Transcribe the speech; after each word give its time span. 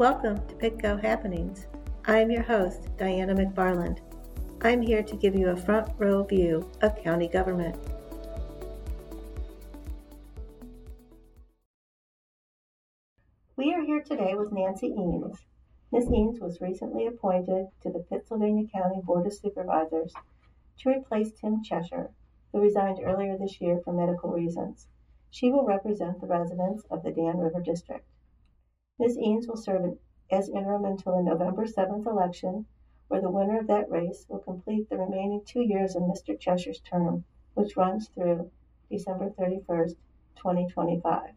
Welcome 0.00 0.40
to 0.48 0.54
Pitco 0.54 0.98
Happenings. 0.98 1.66
I'm 2.06 2.30
your 2.30 2.42
host, 2.42 2.88
Diana 2.96 3.34
McFarland. 3.34 3.98
I'm 4.62 4.80
here 4.80 5.02
to 5.02 5.14
give 5.14 5.34
you 5.34 5.50
a 5.50 5.56
front 5.56 5.92
row 5.98 6.24
view 6.24 6.66
of 6.80 6.96
county 7.04 7.28
government. 7.28 7.76
We 13.58 13.74
are 13.74 13.82
here 13.82 14.00
today 14.00 14.34
with 14.34 14.52
Nancy 14.52 14.88
Eanes. 14.88 15.36
Ms. 15.92 16.08
Eanes 16.08 16.40
was 16.40 16.62
recently 16.62 17.06
appointed 17.06 17.66
to 17.82 17.90
the 17.90 18.06
Pittsylvania 18.08 18.68
County 18.72 19.02
Board 19.04 19.26
of 19.26 19.34
Supervisors 19.34 20.14
to 20.78 20.88
replace 20.88 21.30
Tim 21.32 21.62
Cheshire, 21.62 22.10
who 22.52 22.62
resigned 22.62 23.00
earlier 23.04 23.36
this 23.36 23.60
year 23.60 23.82
for 23.84 23.92
medical 23.92 24.30
reasons. 24.30 24.88
She 25.28 25.50
will 25.50 25.66
represent 25.66 26.22
the 26.22 26.26
residents 26.26 26.84
of 26.90 27.02
the 27.02 27.10
Dan 27.10 27.36
River 27.36 27.60
District. 27.60 28.06
Ms. 29.00 29.16
Eanes 29.16 29.48
will 29.48 29.56
serve 29.56 29.98
as 30.30 30.50
interim 30.50 30.84
until 30.84 31.16
the 31.16 31.22
November 31.22 31.64
7th 31.64 32.04
election, 32.04 32.66
where 33.08 33.22
the 33.22 33.30
winner 33.30 33.58
of 33.58 33.66
that 33.66 33.90
race 33.90 34.26
will 34.28 34.40
complete 34.40 34.90
the 34.90 34.98
remaining 34.98 35.42
two 35.42 35.62
years 35.62 35.96
of 35.96 36.02
Mr. 36.02 36.38
Cheshire's 36.38 36.80
term, 36.80 37.24
which 37.54 37.78
runs 37.78 38.08
through 38.08 38.50
December 38.90 39.30
31st, 39.30 39.96
2025. 40.36 41.32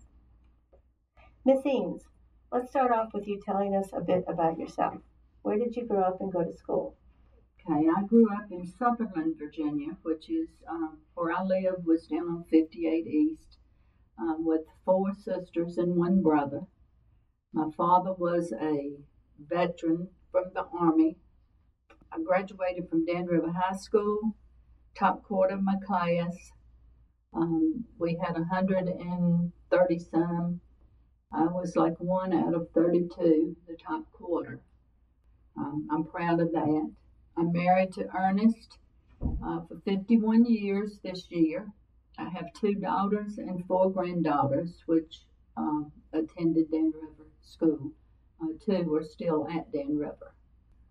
Ms. 1.45 1.63
Eanes, 1.63 2.04
let's 2.52 2.70
start 2.70 2.91
off 2.91 3.13
with 3.13 3.30
you 3.30 3.40
telling 3.40 3.73
us 3.73 3.93
a 3.93 4.02
bit 4.02 4.26
about 4.27 4.59
yourself. 4.59 5.02
Where 5.43 5.57
did 5.57 5.77
you 5.77 5.85
grow 5.85 6.02
up 6.02 6.20
and 6.20 6.34
go 6.34 6.43
to 6.43 6.54
school? 6.57 6.98
Okay, 7.62 7.88
I 7.88 8.04
grew 8.04 8.30
up 8.30 8.52
in 8.52 8.68
Sutherlin, 8.68 9.38
Virginia, 9.38 9.95
which 10.02 10.30
is 10.30 10.49
um, 10.68 10.98
where 11.13 11.32
I 11.32 11.41
live 11.41 11.85
was 11.85 12.07
down 12.07 12.27
on 12.27 12.43
58 12.43 13.07
East, 13.07 13.57
um, 14.18 14.43
with 14.43 14.66
four 14.84 15.13
sisters 15.13 15.77
and 15.77 15.95
one 15.95 16.21
brother. 16.21 16.68
My 17.55 17.70
father 17.77 18.13
was 18.13 18.52
a 18.52 18.98
veteran 19.40 20.09
from 20.32 20.46
the 20.55 20.65
Army. 20.76 21.18
I 22.12 22.20
graduated 22.20 22.90
from 22.90 23.05
Dan 23.05 23.27
River 23.27 23.51
High 23.51 23.77
School, 23.77 24.35
top 24.96 25.21
quarter 25.23 25.54
of 25.54 25.62
my 25.62 25.76
class. 25.85 26.51
Um, 27.31 27.85
we 27.99 28.15
had 28.15 28.34
130 28.34 29.99
some. 29.99 30.62
I 31.31 31.43
was 31.43 31.76
like 31.76 31.99
one 31.99 32.34
out 32.34 32.55
of 32.55 32.71
32, 32.71 33.55
the 33.68 33.76
top 33.76 34.12
quarter. 34.13 34.59
Um, 35.55 35.87
I'm 35.91 36.05
proud 36.05 36.40
of 36.40 36.51
that. 36.54 36.91
I'm 37.37 37.51
married 37.51 37.93
to 37.93 38.09
Ernest 38.18 38.79
uh, 39.21 39.62
for 39.68 39.79
51 39.85 40.46
years 40.46 40.99
this 41.04 41.27
year. 41.29 41.68
I 42.18 42.29
have 42.29 42.51
two 42.54 42.74
daughters 42.74 43.37
and 43.37 43.63
four 43.68 43.91
granddaughters, 43.91 44.81
which 44.87 45.21
um, 45.55 45.91
attended 46.13 46.71
Dan 46.71 46.91
River 46.96 47.23
School. 47.44 47.91
Uh, 48.41 48.48
two 48.66 48.94
are 48.94 49.04
still 49.04 49.48
at 49.49 49.72
Dan 49.72 49.98
River. 49.98 50.34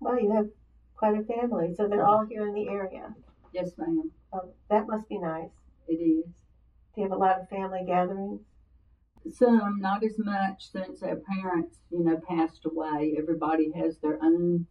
Well, 0.00 0.20
you 0.20 0.33
have 0.33 0.48
quite 0.97 1.19
a 1.19 1.25
family, 1.25 1.75
so 1.77 1.89
they're 1.89 2.06
all 2.06 2.25
here 2.25 2.47
in 2.47 2.55
the 2.55 2.69
area. 2.69 3.14
Yes, 3.53 3.72
ma'am. 3.77 4.11
Um, 4.33 4.53
that 4.70 4.86
must 4.86 5.08
be 5.08 5.19
nice. 5.19 5.50
It 5.89 5.95
is. 5.95 6.25
Do 6.95 7.00
you 7.00 7.03
have 7.05 7.12
a 7.12 7.17
lot 7.17 7.41
of 7.41 7.48
family 7.48 7.83
gatherings? 7.86 8.41
Some, 9.30 9.80
not 9.80 10.03
as 10.03 10.19
much 10.19 10.70
since 10.70 11.00
their 11.00 11.17
parents, 11.17 11.78
you 11.91 12.05
know, 12.05 12.20
passed 12.28 12.64
away. 12.64 13.14
Everybody 13.19 13.70
has 13.73 13.98
their 13.98 14.19
own 14.23 14.67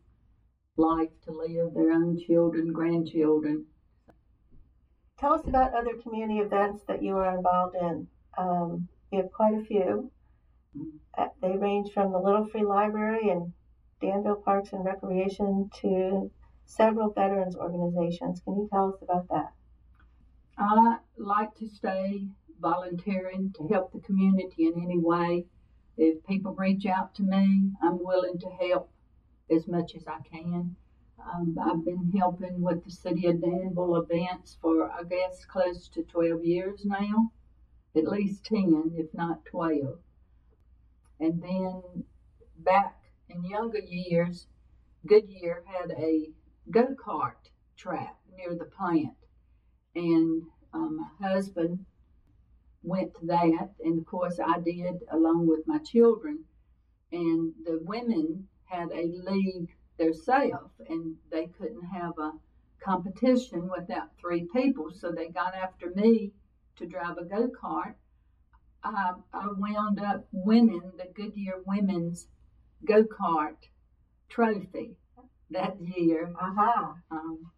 life 0.78 1.12
to 1.26 1.32
live, 1.32 1.74
their 1.74 1.92
own 1.92 2.20
children, 2.20 2.74
grandchildren. 2.74 3.66
Tell 5.18 5.34
us 5.34 5.48
about 5.48 5.74
other 5.74 5.94
community 6.02 6.40
events 6.40 6.84
that 6.88 7.04
you 7.04 7.16
are 7.16 7.36
involved 7.36 7.76
in. 7.76 8.08
Um, 8.38 8.88
you 9.12 9.20
have 9.20 9.32
quite 9.32 9.54
a 9.54 9.64
few. 9.64 10.12
Uh, 11.18 11.28
they 11.42 11.58
range 11.58 11.92
from 11.92 12.14
the 12.14 12.18
Little 12.18 12.48
Free 12.48 12.64
Library 12.64 13.30
and 13.30 13.52
Danville 14.00 14.38
Parks 14.38 14.72
and 14.72 14.86
Recreation 14.86 15.70
to 15.82 16.32
several 16.66 17.12
veterans 17.12 17.58
organizations. 17.58 18.40
Can 18.40 18.56
you 18.56 18.70
tell 18.72 18.94
us 18.94 19.02
about 19.02 19.28
that? 19.28 19.54
I 20.58 21.00
like 21.18 21.54
to 21.56 21.68
stay 21.68 22.30
volunteering 22.62 23.52
to 23.58 23.68
help 23.68 23.92
the 23.92 24.00
community 24.00 24.68
in 24.68 24.82
any 24.82 24.98
way. 24.98 25.46
If 25.98 26.26
people 26.26 26.54
reach 26.56 26.86
out 26.86 27.16
to 27.16 27.24
me, 27.24 27.72
I'm 27.82 28.02
willing 28.02 28.38
to 28.40 28.50
help 28.50 28.90
as 29.50 29.68
much 29.68 29.94
as 29.96 30.08
I 30.08 30.20
can. 30.22 30.78
Um, 31.20 31.58
I've 31.62 31.84
been 31.84 32.12
helping 32.18 32.62
with 32.62 32.86
the 32.86 32.92
City 32.92 33.28
of 33.28 33.42
Danville 33.42 33.98
events 33.98 34.58
for, 34.62 34.90
I 34.90 35.04
guess, 35.04 35.44
close 35.46 35.90
to 35.90 36.04
12 36.04 36.46
years 36.46 36.86
now, 36.86 37.32
at 37.96 38.08
least 38.08 38.46
10, 38.46 38.94
if 38.96 39.14
not 39.14 39.44
12. 39.46 40.00
And 41.22 41.40
then 41.42 42.04
back 42.58 43.00
in 43.30 43.46
younger 43.46 43.80
years, 43.80 44.48
Goodyear 45.06 45.64
had 45.68 45.92
a 45.92 46.32
go 46.72 46.96
kart 46.96 47.52
track 47.78 48.16
near 48.36 48.56
the 48.56 48.66
plant. 48.66 49.16
And 49.96 50.42
um, 50.74 50.98
my 50.98 51.28
husband 51.28 51.86
went 52.82 53.14
to 53.20 53.26
that. 53.28 53.70
And 53.84 54.00
of 54.00 54.06
course, 54.06 54.40
I 54.40 54.60
did 54.60 55.04
along 55.12 55.46
with 55.48 55.68
my 55.68 55.78
children. 55.78 56.44
And 57.12 57.54
the 57.66 57.80
women 57.84 58.48
had 58.66 58.90
a 58.92 59.12
league 59.30 59.70
themselves, 59.98 60.74
and 60.90 61.16
they 61.30 61.48
couldn't 61.48 61.84
have 61.84 62.18
a 62.18 62.32
competition 62.84 63.70
without 63.70 64.10
three 64.20 64.48
people. 64.56 64.90
So 64.92 65.12
they 65.12 65.28
got 65.28 65.54
after 65.54 65.92
me 65.92 66.32
to 66.78 66.88
drive 66.88 67.18
a 67.18 67.26
go 67.26 67.48
kart. 67.50 67.94
I, 68.84 69.14
I 69.34 69.48
wound 69.58 70.00
up 70.00 70.28
winning 70.32 70.92
the 70.98 71.08
Goodyear 71.14 71.62
Women's 71.66 72.28
Go 72.86 73.04
Kart 73.04 73.58
Trophy 74.30 74.96
that 75.52 75.78
year. 75.82 76.34
Uh-huh. 76.40 76.94
Um, 77.12 77.52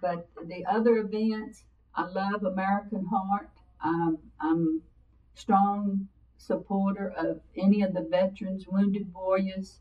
but 0.00 0.28
the 0.46 0.64
other 0.66 0.98
events, 0.98 1.64
I 1.94 2.06
love 2.06 2.44
American 2.44 3.06
Heart. 3.06 3.50
Um, 3.82 4.18
I'm 4.40 4.82
strong 5.34 6.08
supporter 6.38 7.12
of 7.16 7.40
any 7.56 7.82
of 7.82 7.94
the 7.94 8.02
veterans, 8.02 8.66
wounded 8.68 9.12
warriors. 9.14 9.80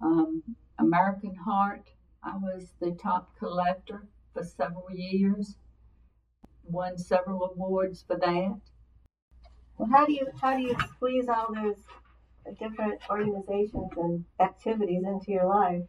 Um, 0.00 0.42
American 0.78 1.34
Heart, 1.34 1.90
I 2.22 2.36
was 2.36 2.72
the 2.80 2.92
top 2.92 3.36
collector 3.38 4.06
for 4.34 4.42
several 4.42 4.90
years. 4.90 5.56
Won 6.64 6.98
several 6.98 7.44
awards 7.44 8.02
for 8.02 8.16
that. 8.16 8.60
Well, 9.78 9.88
how 9.90 10.06
do 10.06 10.12
you 10.12 10.28
how 10.40 10.56
do 10.56 10.62
you 10.62 10.76
squeeze 10.94 11.28
all 11.28 11.52
those 11.52 11.76
different 12.58 13.00
organizations 13.10 13.92
and 13.96 14.24
activities 14.40 15.04
into 15.04 15.32
your 15.32 15.46
life? 15.46 15.82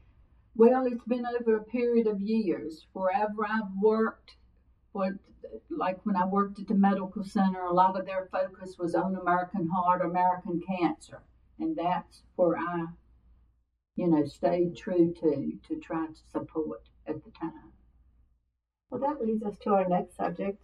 Well, 0.56 0.86
it's 0.86 1.06
been 1.06 1.26
over 1.26 1.58
a 1.58 1.64
period 1.64 2.08
of 2.08 2.20
years. 2.20 2.88
Wherever 2.94 3.46
I've 3.48 3.72
worked, 3.82 4.36
what 4.92 5.14
like 5.70 6.06
when 6.06 6.18
I 6.18 6.26
worked 6.26 6.60
at 6.60 6.68
the 6.68 6.76
medical 6.76 7.24
center, 7.24 7.62
a 7.62 7.74
lot 7.74 7.98
of 7.98 8.06
their 8.06 8.28
focus 8.32 8.76
was 8.78 8.94
on 8.96 9.16
American 9.16 9.70
Heart, 9.70 10.02
American 10.02 10.62
Cancer, 10.68 11.22
and 11.60 11.76
that's 11.76 12.24
where 12.36 12.58
I, 12.58 12.88
you 13.96 14.08
know, 14.08 14.26
stayed 14.26 14.76
true 14.76 15.14
to 15.22 15.60
to 15.68 15.80
try 15.80 16.08
to 16.08 16.22
support 16.32 16.90
at 17.08 17.24
the 17.24 17.32
time. 17.32 17.72
Well, 18.90 19.02
that 19.02 19.22
leads 19.26 19.44
us 19.44 19.58
to 19.64 19.70
our 19.72 19.88
next 19.88 20.18
subject. 20.18 20.62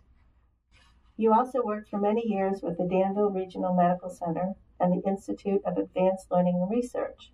You 1.15 1.31
also 1.31 1.63
worked 1.63 1.89
for 1.89 1.99
many 1.99 2.27
years 2.27 2.63
with 2.63 2.77
the 2.77 2.87
Danville 2.87 3.29
Regional 3.29 3.75
Medical 3.75 4.09
Center 4.09 4.55
and 4.79 4.91
the 4.91 5.07
Institute 5.07 5.61
of 5.63 5.77
Advanced 5.77 6.31
Learning 6.31 6.55
and 6.55 6.71
Research. 6.71 7.31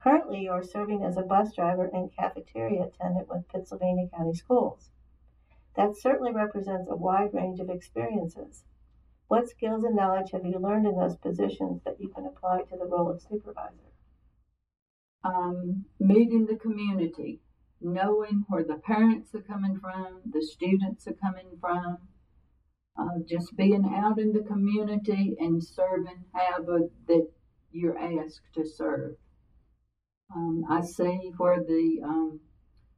Currently, 0.00 0.40
you 0.40 0.50
are 0.52 0.62
serving 0.62 1.04
as 1.04 1.18
a 1.18 1.22
bus 1.22 1.54
driver 1.54 1.90
and 1.92 2.10
cafeteria 2.10 2.84
attendant 2.84 3.28
with 3.28 3.48
Pittsylvania 3.48 4.08
County 4.08 4.32
Schools. 4.32 4.90
That 5.74 5.96
certainly 5.96 6.32
represents 6.32 6.88
a 6.88 6.96
wide 6.96 7.34
range 7.34 7.60
of 7.60 7.68
experiences. 7.68 8.64
What 9.28 9.48
skills 9.48 9.84
and 9.84 9.94
knowledge 9.94 10.30
have 10.30 10.46
you 10.46 10.58
learned 10.58 10.86
in 10.86 10.96
those 10.96 11.16
positions 11.16 11.82
that 11.84 12.00
you 12.00 12.08
can 12.08 12.24
apply 12.24 12.62
to 12.62 12.76
the 12.76 12.86
role 12.86 13.10
of 13.10 13.20
supervisor? 13.20 13.92
Um, 15.22 15.84
meeting 15.98 16.46
the 16.46 16.56
community, 16.56 17.40
knowing 17.80 18.46
where 18.48 18.64
the 18.64 18.76
parents 18.76 19.34
are 19.34 19.42
coming 19.42 19.78
from, 19.80 20.22
the 20.24 20.40
students 20.40 21.06
are 21.06 21.12
coming 21.14 21.58
from, 21.60 21.98
uh, 22.98 23.18
just 23.26 23.56
being 23.56 23.84
out 23.94 24.18
in 24.18 24.32
the 24.32 24.42
community 24.42 25.36
and 25.38 25.62
serving 25.62 26.24
however 26.32 26.88
that 27.08 27.28
you're 27.72 27.98
asked 27.98 28.52
to 28.54 28.66
serve. 28.66 29.16
Um, 30.34 30.64
I 30.68 30.80
see 30.80 31.32
where 31.36 31.62
the 31.62 32.00
um, 32.02 32.40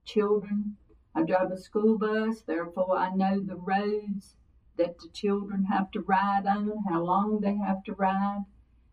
children 0.05 0.77
I 1.15 1.25
drive 1.25 1.50
a 1.50 1.56
school 1.56 1.99
bus, 1.99 2.43
therefore 2.43 2.97
I 2.97 3.11
know 3.11 3.41
the 3.41 3.56
roads 3.56 4.37
that 4.77 4.99
the 5.00 5.09
children 5.09 5.65
have 5.65 5.91
to 5.91 6.01
ride 6.01 6.47
on, 6.47 6.85
how 6.89 7.03
long 7.03 7.41
they 7.41 7.56
have 7.56 7.83
to 7.85 7.93
ride, 7.94 8.44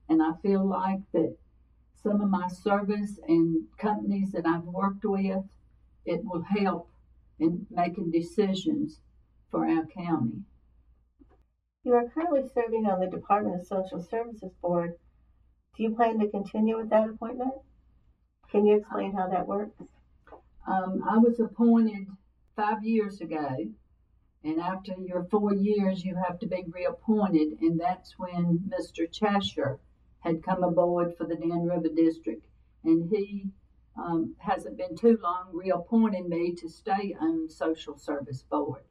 and 0.10 0.24
I 0.24 0.31
feel 0.42 0.66
like 0.68 1.01
that 1.12 1.38
some 2.01 2.22
of 2.22 2.30
my 2.30 2.48
service 2.48 3.19
and 3.28 3.68
companies 3.78 4.31
that 4.31 4.48
I've 4.48 4.63
worked 4.63 5.06
with, 5.06 5.44
it 6.06 6.22
will 6.24 6.42
help 6.42 6.90
in 7.38 7.68
making 7.69 8.10
decisions 8.10 9.01
for 9.51 9.68
our 9.68 9.86
county. 9.86 10.46
You 11.86 11.94
are 11.94 12.10
currently 12.10 12.50
serving 12.52 12.88
on 12.88 13.00
the 13.00 13.06
Department 13.06 13.62
of 13.62 13.68
Social 13.68 14.02
Services 14.02 14.52
Board. 14.60 14.98
Do 15.78 15.84
you 15.84 15.94
plan 15.94 16.18
to 16.18 16.28
continue 16.28 16.78
with 16.78 16.90
that 16.90 17.08
appointment? 17.08 17.54
Can 18.50 18.66
you 18.66 18.78
explain 18.78 19.14
how 19.14 19.28
that 19.28 19.46
works? 19.46 19.78
Um, 20.66 21.04
I 21.08 21.20
was 21.20 21.40
appointed 21.40 22.08
five 22.56 22.84
years 22.84 23.22
ago, 23.22 23.72
and 24.44 24.60
after 24.60 24.96
your 24.98 25.26
four 25.26 25.54
years, 25.54 26.04
you 26.04 26.16
have 26.16 26.40
to 26.40 26.48
be 26.48 26.66
reappointed, 26.68 27.62
and 27.62 27.80
that's 27.80 28.18
when 28.18 28.68
Mr. 28.68 29.06
Cheshire 29.12 29.80
had 30.22 30.42
come 30.42 30.64
aboard 30.64 31.16
for 31.16 31.28
the 31.28 31.36
Dan 31.36 31.68
River 31.68 31.90
District, 31.90 32.44
and 32.84 33.12
he 33.12 33.52
um, 33.96 34.36
hasn't 34.40 34.78
been 34.78 34.98
too 34.98 35.20
long 35.22 35.50
reappointing 35.54 36.30
me 36.30 36.56
to 36.56 36.68
stay 36.68 37.16
on 37.22 37.48
Social 37.48 37.96
Service 37.96 38.42
Board. 38.42 38.86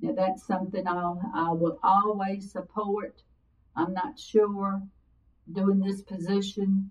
Now, 0.00 0.12
that's 0.14 0.46
something 0.46 0.86
I'll, 0.86 1.20
I 1.34 1.52
will 1.52 1.78
always 1.82 2.50
support. 2.50 3.22
I'm 3.76 3.92
not 3.92 4.18
sure 4.18 4.82
doing 5.52 5.80
this 5.80 6.02
position 6.02 6.90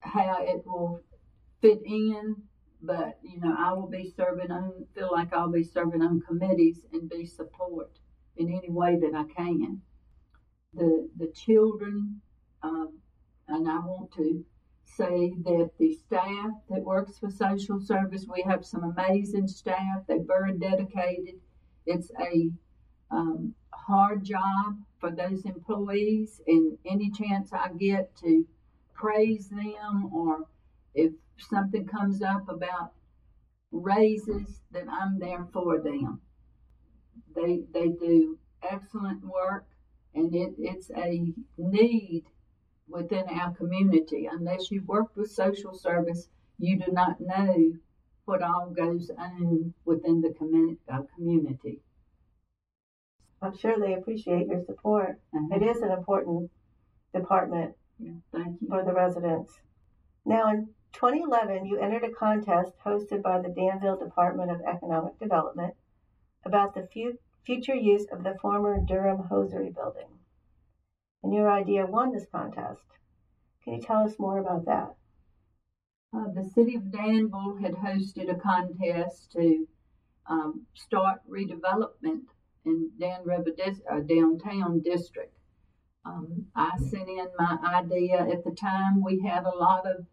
how 0.00 0.38
it 0.40 0.62
will 0.66 1.00
fit 1.60 1.80
in, 1.84 2.36
but 2.82 3.18
you 3.22 3.40
know, 3.40 3.54
I 3.58 3.72
will 3.72 3.88
be 3.88 4.12
serving 4.16 4.50
on, 4.50 4.86
feel 4.94 5.10
like 5.10 5.32
I'll 5.32 5.50
be 5.50 5.64
serving 5.64 6.02
on 6.02 6.20
committees 6.20 6.80
and 6.92 7.08
be 7.08 7.26
support 7.26 7.98
in 8.36 8.48
any 8.48 8.70
way 8.70 8.98
that 9.00 9.14
I 9.14 9.24
can. 9.34 9.80
The 10.74 11.08
the 11.16 11.28
children, 11.28 12.20
um, 12.62 12.98
and 13.48 13.68
I 13.68 13.78
want 13.78 14.12
to 14.16 14.44
say 14.84 15.32
that 15.44 15.70
the 15.78 15.94
staff 15.94 16.52
that 16.68 16.82
works 16.82 17.18
for 17.18 17.30
social 17.30 17.80
service, 17.80 18.26
we 18.32 18.42
have 18.42 18.64
some 18.64 18.84
amazing 18.84 19.48
staff. 19.48 20.02
They're 20.06 20.22
very 20.22 20.58
dedicated. 20.58 21.40
It's 21.86 22.10
a 22.18 22.50
um, 23.10 23.54
hard 23.72 24.24
job 24.24 24.78
for 24.98 25.10
those 25.10 25.44
employees, 25.44 26.40
and 26.46 26.78
any 26.84 27.10
chance 27.10 27.52
I 27.52 27.68
get 27.72 28.16
to 28.18 28.46
praise 28.94 29.48
them 29.48 30.10
or 30.12 30.46
if 30.94 31.12
something 31.38 31.86
comes 31.86 32.22
up 32.22 32.48
about 32.48 32.92
raises, 33.72 34.60
then 34.70 34.88
I'm 34.88 35.18
there 35.18 35.46
for 35.52 35.80
them. 35.80 36.20
They 37.34 37.64
they 37.72 37.88
do 37.88 38.38
excellent 38.62 39.24
work, 39.24 39.66
and 40.14 40.34
it, 40.34 40.54
it's 40.58 40.90
a 40.96 41.32
need 41.58 42.24
within 42.88 43.24
our 43.28 43.52
community. 43.54 44.28
Unless 44.30 44.70
you 44.70 44.82
work 44.84 45.16
with 45.16 45.30
social 45.30 45.74
service, 45.74 46.28
you 46.58 46.78
do 46.78 46.92
not 46.92 47.20
know 47.20 47.72
what 48.24 48.42
all 48.42 48.70
goes 48.70 49.10
on 49.16 49.74
within 49.84 50.20
the 50.20 50.32
community. 50.32 50.78
Uh, 50.90 51.02
community. 51.14 51.80
I'm 53.42 53.56
sure 53.56 53.78
they 53.78 53.94
appreciate 53.94 54.46
your 54.46 54.64
support. 54.64 55.20
Uh-huh. 55.34 55.56
It 55.56 55.62
is 55.62 55.82
an 55.82 55.90
important 55.90 56.50
department 57.14 57.74
Yeah, 57.98 58.12
thank 58.32 58.60
you. 58.60 58.68
for 58.68 58.82
the 58.84 58.92
residents. 58.94 59.52
Now, 60.24 60.50
in 60.50 60.68
2011, 60.94 61.66
you 61.66 61.78
entered 61.78 62.04
a 62.04 62.10
contest 62.10 62.72
hosted 62.84 63.22
by 63.22 63.40
the 63.40 63.50
Danville 63.50 63.98
Department 63.98 64.50
of 64.50 64.62
Economic 64.62 65.18
Development 65.18 65.74
about 66.44 66.74
the 66.74 66.88
fu- 66.92 67.18
future 67.44 67.74
use 67.74 68.06
of 68.10 68.22
the 68.24 68.36
former 68.40 68.78
Durham 68.80 69.24
Hosiery 69.28 69.70
building. 69.70 70.08
And 71.22 71.34
your 71.34 71.50
idea 71.50 71.84
won 71.86 72.12
this 72.12 72.26
contest. 72.32 72.80
Can 73.62 73.74
you 73.74 73.80
tell 73.82 74.04
us 74.04 74.18
more 74.18 74.38
about 74.38 74.64
that? 74.66 74.94
Uh, 76.14 76.30
the 76.32 76.44
city 76.44 76.76
of 76.76 76.92
Danville 76.92 77.56
had 77.60 77.74
hosted 77.74 78.30
a 78.30 78.36
contest 78.36 79.32
to 79.32 79.66
um, 80.28 80.64
start 80.72 81.20
redevelopment 81.28 82.26
in 82.64 82.92
Dan 83.00 83.24
River 83.24 83.50
dis- 83.56 83.82
uh, 83.90 83.98
downtown 83.98 84.78
district. 84.80 85.36
Um, 86.04 86.46
I 86.54 86.78
sent 86.78 87.08
in 87.08 87.26
my 87.36 87.58
idea 87.64 88.20
at 88.20 88.44
the 88.44 88.52
time. 88.52 89.02
We 89.02 89.18
had 89.22 89.44
a 89.44 89.56
lot 89.56 89.86
of 89.86 90.06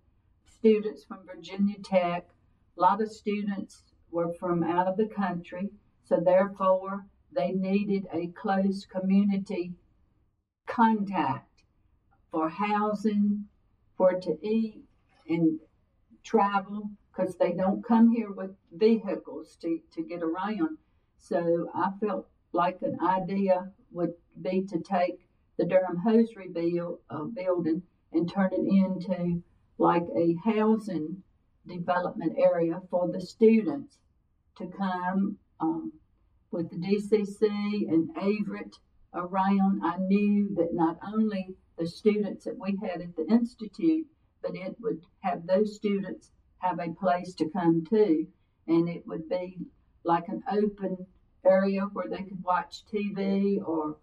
students 0.47 1.03
from 1.03 1.27
Virginia 1.27 1.77
Tech. 1.83 2.25
A 2.77 2.81
lot 2.81 2.99
of 2.99 3.11
students 3.11 3.83
were 4.09 4.33
from 4.33 4.63
out 4.63 4.87
of 4.87 4.97
the 4.97 5.07
country, 5.07 5.69
so 6.03 6.19
therefore 6.19 7.05
they 7.31 7.51
needed 7.51 8.07
a 8.11 8.27
close 8.27 8.87
community 8.87 9.73
contact 10.65 11.63
for 12.31 12.49
housing, 12.49 13.45
for 13.97 14.19
to 14.19 14.37
eat 14.41 14.83
and 15.27 15.59
travel, 16.23 16.89
because 17.11 17.35
they 17.37 17.51
don't 17.53 17.83
come 17.83 18.11
here 18.11 18.31
with 18.31 18.51
vehicles 18.71 19.57
to, 19.61 19.79
to 19.93 20.01
get 20.03 20.21
around. 20.23 20.77
So 21.17 21.69
I 21.73 21.91
felt 21.99 22.27
like 22.53 22.81
an 22.81 22.97
idea 23.01 23.71
would 23.91 24.13
be 24.41 24.63
to 24.65 24.79
take 24.79 25.19
the 25.57 25.65
Durham 25.65 25.97
Hosiery 25.97 26.49
bill, 26.49 26.99
uh, 27.09 27.23
building 27.23 27.83
and 28.13 28.31
turn 28.31 28.51
it 28.53 28.59
into 28.59 29.43
like 29.77 30.05
a 30.15 30.35
housing 30.43 31.23
development 31.67 32.37
area 32.37 32.81
for 32.89 33.07
the 33.07 33.21
students 33.21 33.97
to 34.57 34.67
come 34.67 35.37
um, 35.59 35.91
with 36.51 36.69
the 36.69 36.77
DCC 36.77 37.89
and 37.89 38.09
Averett 38.15 38.73
around. 39.13 39.81
I 39.83 39.97
knew 39.97 40.53
that 40.55 40.73
not 40.73 40.97
only 41.13 41.55
the 41.77 41.87
students 41.87 42.45
that 42.45 42.57
we 42.57 42.77
had 42.81 43.01
at 43.01 43.15
the 43.15 43.25
Institute, 43.27 44.07
but 44.41 44.55
it 44.55 44.75
would 44.79 45.01
have 45.21 45.45
those 45.45 45.75
students 45.75 46.31
have 46.59 46.79
a 46.79 46.93
place 46.93 47.33
to 47.35 47.49
come 47.49 47.85
to, 47.85 48.27
and 48.67 48.89
it 48.89 49.05
would 49.07 49.27
be 49.29 49.57
like 50.03 50.27
an 50.27 50.43
open 50.51 51.05
area 51.45 51.81
where 51.93 52.07
they 52.07 52.23
could 52.23 52.43
watch 52.43 52.83
TV 52.91 53.57
or 53.65 53.97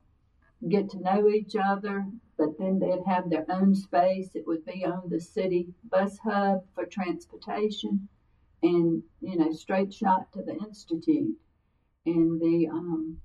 get 0.68 0.90
to 0.90 1.00
know 1.00 1.28
each 1.28 1.54
other, 1.56 2.04
but 2.36 2.58
then 2.58 2.78
they'd 2.78 3.04
have 3.06 3.30
their 3.30 3.46
own 3.48 3.74
space. 3.74 4.30
It 4.34 4.46
would 4.46 4.64
be 4.64 4.84
on 4.84 5.08
the 5.08 5.20
city 5.20 5.68
bus 5.88 6.18
hub 6.18 6.64
for 6.74 6.84
transportation 6.84 8.08
and, 8.62 9.02
you 9.20 9.36
know, 9.36 9.52
straight 9.52 9.94
shot 9.94 10.32
to 10.32 10.42
the 10.42 10.54
Institute. 10.54 11.36
And 12.06 12.40
the 12.40 12.68
um, 12.72 13.18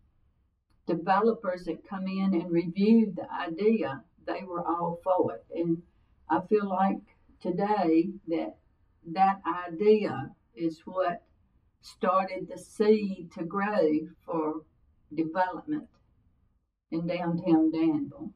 developers 0.86 1.66
that 1.66 1.88
come 1.88 2.08
in 2.08 2.34
and 2.34 2.52
reviewed 2.52 3.16
the 3.16 3.32
idea, 3.32 4.04
they 4.28 4.44
were 4.44 4.66
all 4.66 5.00
for 5.04 5.36
it. 5.36 5.46
And 5.56 5.82
I 6.30 6.42
feel 6.42 6.68
like 6.68 7.02
today 7.42 8.10
that 8.28 8.58
that 9.08 9.42
idea 9.68 10.32
is 10.56 10.82
what 10.86 11.24
started 11.82 12.48
the 12.48 12.58
seed 12.58 13.32
to 13.38 13.44
grow 13.44 14.08
for 14.26 14.62
development 15.14 15.90
in 16.92 17.08
downtown 17.08 17.72
Danville. 17.72 18.32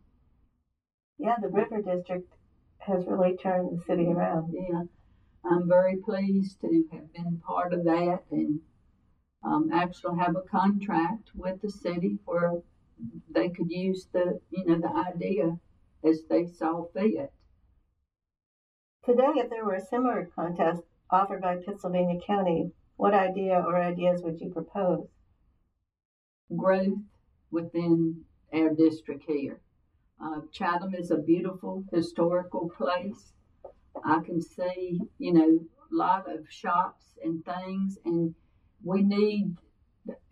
Yeah, 1.17 1.35
the 1.41 1.47
River 1.47 1.81
District 1.81 2.31
has 2.79 3.05
really 3.07 3.37
turned 3.37 3.77
the 3.77 3.83
city 3.83 4.07
around. 4.07 4.53
Yeah, 4.53 4.83
I'm 5.44 5.67
very 5.67 5.97
pleased 5.97 6.59
to 6.61 6.83
have 6.91 7.13
been 7.13 7.41
part 7.45 7.73
of 7.73 7.83
that 7.85 8.23
and 8.31 8.59
um, 9.44 9.69
actually 9.71 10.19
have 10.19 10.35
a 10.35 10.41
contract 10.41 11.29
with 11.35 11.61
the 11.61 11.71
city 11.71 12.17
where 12.25 12.61
they 13.29 13.49
could 13.49 13.71
use 13.71 14.07
the, 14.11 14.39
you 14.49 14.65
know, 14.65 14.79
the 14.79 14.89
idea 14.89 15.57
as 16.03 16.23
they 16.29 16.45
saw 16.45 16.85
fit. 16.94 17.31
Today, 19.07 19.35
if 19.37 19.49
there 19.49 19.64
were 19.64 19.76
a 19.76 19.85
similar 19.85 20.30
contest 20.35 20.81
offered 21.09 21.42
by 21.42 21.56
Pittsylvania 21.56 22.19
County, 22.19 22.71
what 22.97 23.14
idea 23.14 23.54
or 23.54 23.81
ideas 23.81 24.21
would 24.21 24.42
you 24.42 24.49
propose? 24.49 25.07
Growth 26.54 26.99
within 27.49 28.26
our 28.54 28.73
district 28.73 29.23
here. 29.26 29.61
Uh, 30.21 30.42
Chatham 30.52 30.94
is 30.94 31.09
a 31.09 31.19
beautiful 31.19 31.85
historical 31.90 32.69
place. 32.69 33.31
I 34.04 34.19
can 34.26 34.42
see, 34.42 34.99
you 35.19 35.31
know, 35.31 35.66
a 35.90 35.95
lot 35.95 36.30
of 36.30 36.45
shops 36.49 37.06
and 37.23 37.45
things, 37.45 37.97
and 38.04 38.35
we 38.83 39.04
need 39.04 39.56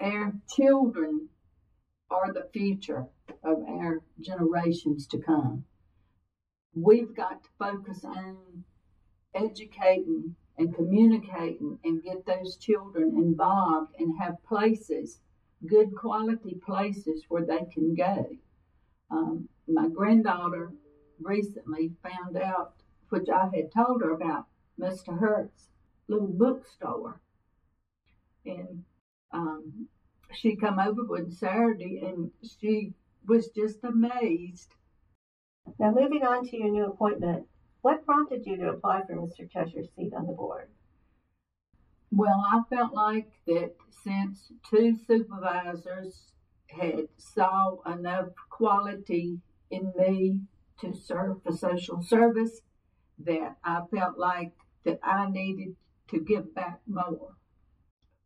our 0.02 0.34
children 0.54 1.30
are 2.12 2.34
the 2.34 2.50
future 2.52 3.06
of 3.42 3.64
our 3.70 4.02
generations 4.20 5.08
to 5.08 5.18
come. 5.18 5.64
We've 6.76 7.16
got 7.16 7.44
to 7.44 7.50
focus 7.58 8.04
on 8.04 8.38
educating 9.34 10.36
and 10.58 10.76
communicating 10.76 11.80
and 11.84 12.04
get 12.04 12.26
those 12.26 12.58
children 12.58 13.16
involved 13.18 13.94
and 14.00 14.18
have 14.20 14.44
places 14.48 15.20
good 15.68 15.96
quality 15.96 16.60
places 16.66 17.24
where 17.30 17.46
they 17.46 17.66
can 17.74 17.96
go. 17.96 18.28
Um, 19.12 19.50
my 19.68 19.88
granddaughter 19.88 20.72
recently 21.20 21.92
found 22.04 22.38
out, 22.38 22.74
which 23.10 23.30
I 23.30 23.50
had 23.54 23.72
told 23.72 24.02
her 24.02 24.12
about, 24.12 24.46
Mr. 24.80 25.18
Hurt's 25.18 25.70
little 26.08 26.28
bookstore. 26.28 27.22
And 28.46 28.84
um, 29.32 29.88
she 30.34 30.56
come 30.56 30.80
over 30.80 31.04
one 31.04 31.32
Saturday 31.32 32.04
and 32.06 32.32
she 32.44 32.94
was 33.28 33.50
just 33.50 33.84
amazed. 33.84 34.74
Now, 35.80 35.92
moving 35.92 36.24
on 36.24 36.48
to 36.48 36.58
your 36.58 36.70
new 36.70 36.86
appointment, 36.86 37.48
what 37.82 38.06
prompted 38.06 38.46
you 38.46 38.58
to 38.58 38.70
apply 38.70 39.04
for 39.06 39.16
Mr. 39.16 39.50
Cheshire's 39.50 39.90
seat 39.96 40.14
on 40.14 40.26
the 40.26 40.34
board? 40.34 40.70
Well, 42.12 42.46
I 42.52 42.62
felt 42.70 42.94
like 42.94 43.32
that 43.48 43.76
since 44.04 44.52
two 44.70 44.96
supervisors 45.08 46.32
had 46.68 47.08
saw 47.18 47.82
enough 47.84 48.30
quality 48.50 49.40
in 49.70 49.94
me 49.98 50.40
to 50.82 50.94
serve 50.94 51.42
for 51.44 51.52
social 51.52 52.02
service, 52.02 52.62
that 53.20 53.58
I 53.64 53.82
felt 53.92 54.18
like 54.18 54.54
that 54.84 55.00
I 55.04 55.30
needed 55.30 55.76
to 56.10 56.20
give 56.20 56.54
back 56.54 56.80
more 56.88 57.36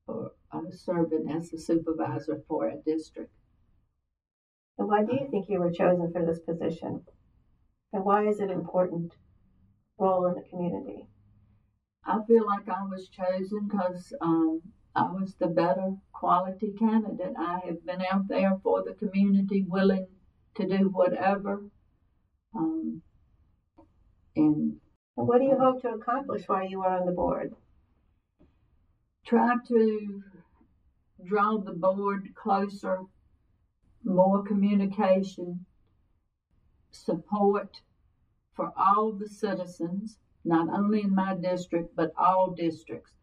for 0.05 0.31
uh, 0.51 0.62
serving 0.72 1.31
as 1.31 1.53
a 1.53 1.60
supervisor 1.60 2.41
for 2.48 2.67
a 2.67 2.77
district. 2.77 3.31
And 4.77 4.88
why 4.88 5.03
do 5.03 5.13
you 5.13 5.27
think 5.29 5.50
you 5.50 5.60
were 5.60 5.72
chosen 5.72 6.12
for 6.12 6.25
this 6.25 6.39
position? 6.39 7.05
And 7.91 8.05
why 8.05 8.27
is 8.27 8.39
it 8.39 8.51
important 8.51 9.13
role 9.98 10.27
in 10.27 10.36
the 10.36 10.43
community? 10.50 11.08
I 12.05 12.19
feel 12.27 12.46
like 12.46 12.67
I 12.69 12.84
was 12.84 13.10
chosen 13.10 13.67
because 13.67 14.13
um, 14.22 14.62
I 14.96 15.12
was 15.12 15.36
the 15.36 15.48
better 15.48 15.96
quality 16.13 16.74
candidate. 16.77 17.34
I 17.38 17.60
have 17.65 17.86
been 17.86 18.03
out 18.12 18.27
there 18.27 18.58
for 18.63 18.84
the 18.84 18.93
community, 18.93 19.65
willing 19.67 20.08
to 20.55 20.67
do 20.67 20.89
whatever. 20.89 21.63
Um, 22.55 23.01
and, 24.36 24.79
and 25.17 25.27
what 25.27 25.39
do 25.39 25.46
you 25.46 25.58
hope 25.58 25.81
to 25.81 25.89
accomplish 25.89 26.48
while 26.48 26.67
you 26.67 26.81
are 26.81 27.00
on 27.00 27.05
the 27.05 27.12
board? 27.12 27.53
Try 29.25 29.55
to 29.67 30.24
draw 31.24 31.58
the 31.58 31.74
board 31.74 32.34
closer, 32.36 33.01
more 34.03 34.43
communication, 34.43 35.65
support 36.91 37.81
for 38.53 38.74
all 38.77 39.12
the 39.12 39.27
citizens, 39.27 40.17
not 40.43 40.69
only 40.69 41.01
in 41.01 41.13
my 41.13 41.36
district, 41.36 41.96
but 41.96 42.13
all 42.17 42.51
districts. 42.51 43.13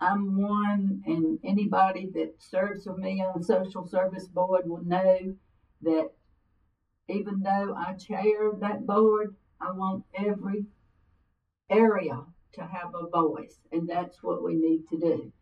I'm 0.00 0.40
one, 0.40 1.02
and 1.06 1.38
anybody 1.42 2.06
that 2.14 2.34
serves 2.38 2.86
with 2.86 2.98
me 2.98 3.20
on 3.20 3.38
the 3.38 3.44
social 3.44 3.86
service 3.86 4.28
board 4.28 4.68
will 4.68 4.84
know 4.84 5.34
that 5.82 6.10
even 7.08 7.40
though 7.40 7.74
I 7.74 7.94
chair 7.94 8.52
that 8.60 8.86
board, 8.86 9.34
I 9.60 9.72
want 9.72 10.04
every 10.14 10.66
area 11.68 12.22
to 12.52 12.62
have 12.62 12.94
a 12.94 13.08
voice, 13.08 13.58
and 13.72 13.88
that's 13.88 14.22
what 14.22 14.42
we 14.42 14.54
need 14.54 14.86
to 14.88 14.98
do. 14.98 15.32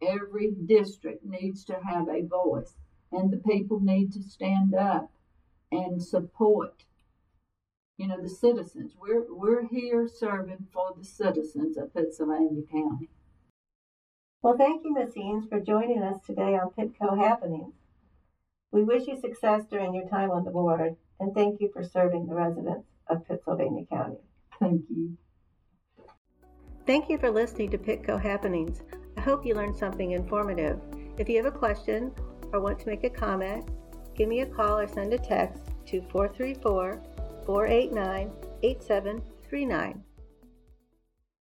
Every 0.00 0.52
district 0.52 1.24
needs 1.24 1.64
to 1.66 1.78
have 1.84 2.08
a 2.08 2.22
voice, 2.22 2.74
and 3.12 3.30
the 3.30 3.38
people 3.38 3.80
need 3.80 4.12
to 4.12 4.22
stand 4.22 4.74
up 4.74 5.10
and 5.70 6.02
support. 6.02 6.84
You 7.96 8.08
know, 8.08 8.20
the 8.20 8.28
citizens. 8.28 8.92
We're 9.00 9.24
we're 9.28 9.66
here 9.66 10.06
serving 10.06 10.66
for 10.72 10.92
the 10.96 11.04
citizens 11.04 11.78
of 11.78 11.94
Pittsylvania 11.94 12.62
County. 12.70 13.08
Well, 14.42 14.56
thank 14.58 14.84
you, 14.84 14.94
Ms. 14.94 15.16
Eanes, 15.16 15.48
for 15.48 15.60
joining 15.60 16.02
us 16.02 16.20
today 16.24 16.58
on 16.58 16.70
Pitco 16.70 17.18
Happenings. 17.18 17.74
We 18.70 18.82
wish 18.84 19.06
you 19.06 19.18
success 19.18 19.64
during 19.70 19.94
your 19.94 20.08
time 20.08 20.30
on 20.30 20.44
the 20.44 20.50
board, 20.50 20.96
and 21.18 21.34
thank 21.34 21.60
you 21.60 21.70
for 21.72 21.82
serving 21.82 22.26
the 22.26 22.34
residents 22.34 22.86
of 23.08 23.26
Pittsylvania 23.26 23.86
County. 23.86 24.18
Thank 24.60 24.82
you. 24.90 25.16
Thank 26.86 27.08
you 27.08 27.18
for 27.18 27.30
listening 27.30 27.70
to 27.70 27.78
Pitco 27.78 28.20
Happenings. 28.20 28.82
I 29.16 29.22
hope 29.22 29.46
you 29.46 29.54
learned 29.54 29.76
something 29.76 30.12
informative. 30.12 30.80
If 31.18 31.28
you 31.28 31.36
have 31.42 31.52
a 31.52 31.58
question 31.58 32.12
or 32.52 32.60
want 32.60 32.78
to 32.80 32.86
make 32.86 33.04
a 33.04 33.10
comment, 33.10 33.68
give 34.14 34.28
me 34.28 34.42
a 34.42 34.46
call 34.46 34.78
or 34.78 34.86
send 34.86 35.14
a 35.14 35.18
text 35.18 35.62
to 35.86 36.02
434 36.10 37.02
489 37.46 38.30
8739. 38.62 40.05